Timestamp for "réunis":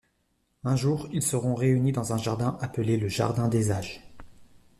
1.53-1.91